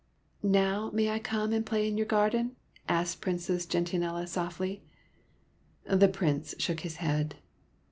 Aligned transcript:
''Now 0.43 0.91
may 0.91 1.11
I 1.11 1.19
come 1.19 1.53
and 1.53 1.63
play 1.63 1.87
in 1.87 1.95
your 1.95 2.07
gar 2.07 2.31
den?" 2.31 2.55
asked 2.89 3.21
Princess 3.21 3.67
Gentianella, 3.67 4.25
softly. 4.27 4.81
The 5.85 6.07
Prince 6.07 6.49
still 6.53 6.59
shook 6.59 6.79
his 6.79 6.95
head. 6.95 7.35